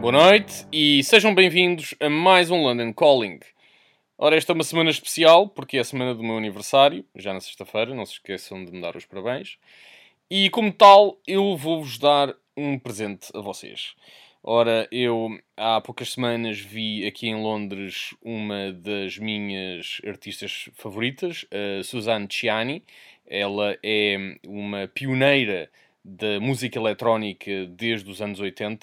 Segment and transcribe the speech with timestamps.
[0.00, 3.40] Boa noite e sejam bem-vindos a mais um London Calling.
[4.16, 7.40] Ora, esta é uma semana especial porque é a semana do meu aniversário, já na
[7.40, 9.58] sexta-feira, não se esqueçam de me dar os parabéns.
[10.30, 13.96] E como tal, eu vou-vos dar um presente a vocês.
[14.40, 21.82] Ora, eu há poucas semanas vi aqui em Londres uma das minhas artistas favoritas, a
[21.82, 22.84] Suzanne Ciani.
[23.26, 25.68] Ela é uma pioneira
[26.04, 28.76] da música eletrónica desde os anos 80